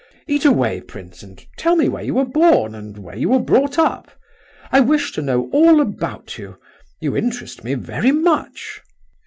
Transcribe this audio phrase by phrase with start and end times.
[0.27, 3.77] Eat away, prince, and tell me where you were born, and where you were brought
[3.77, 4.09] up.
[4.71, 6.57] I wish to know all about you,
[6.99, 8.81] you interest me very much!"